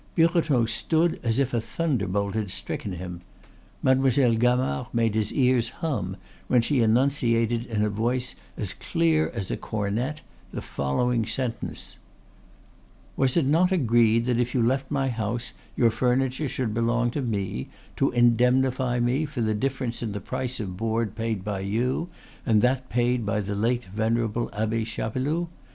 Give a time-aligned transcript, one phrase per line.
[0.15, 3.21] Birotteau stood as if a thunderbolt had stricken him.
[3.83, 9.51] Mademoiselle Gamard made his ears hum when she enunciated in a voice as clear as
[9.51, 11.99] a cornet the following sentence:
[13.15, 17.21] "Was it not agreed that if you left my house your furniture should belong to
[17.21, 22.09] me, to indemnify me for the difference in the price of board paid by you
[22.43, 25.45] and that paid by the late venerable Abbe Chapeloud?